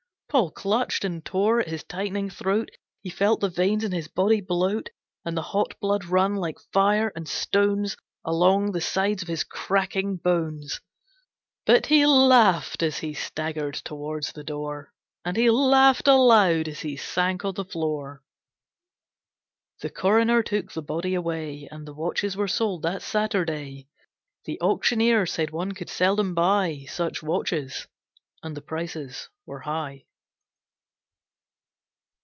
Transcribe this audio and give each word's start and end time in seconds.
Paul 0.31 0.51
clutched 0.51 1.03
and 1.03 1.25
tore 1.25 1.59
at 1.59 1.67
his 1.67 1.83
tightening 1.83 2.29
throat. 2.29 2.69
He 3.01 3.09
felt 3.09 3.41
the 3.41 3.49
veins 3.49 3.83
in 3.83 3.91
his 3.91 4.07
body 4.07 4.39
bloat, 4.39 4.89
And 5.25 5.35
the 5.35 5.41
hot 5.41 5.77
blood 5.81 6.05
run 6.05 6.37
like 6.37 6.57
fire 6.71 7.11
and 7.17 7.27
stones 7.27 7.97
Along 8.23 8.71
the 8.71 8.79
sides 8.79 9.21
of 9.21 9.27
his 9.27 9.43
cracking 9.43 10.15
bones. 10.15 10.79
But 11.65 11.87
he 11.87 12.05
laughed 12.05 12.81
as 12.81 12.99
he 12.99 13.13
staggered 13.13 13.73
towards 13.73 14.31
the 14.31 14.45
door, 14.45 14.93
And 15.25 15.35
he 15.35 15.49
laughed 15.49 16.07
aloud 16.07 16.69
as 16.69 16.79
he 16.79 16.95
sank 16.95 17.43
on 17.43 17.55
the 17.55 17.65
floor. 17.65 18.23
The 19.81 19.89
Coroner 19.89 20.43
took 20.43 20.71
the 20.71 20.81
body 20.81 21.13
away, 21.13 21.67
And 21.69 21.85
the 21.85 21.93
watches 21.93 22.37
were 22.37 22.47
sold 22.47 22.83
that 22.83 23.01
Saturday. 23.01 23.89
The 24.45 24.61
Auctioneer 24.61 25.25
said 25.25 25.49
one 25.51 25.73
could 25.73 25.89
seldom 25.89 26.33
buy 26.33 26.85
Such 26.87 27.21
watches, 27.21 27.85
and 28.41 28.55
the 28.55 28.61
prices 28.61 29.27
were 29.45 29.59
high. 29.59 30.05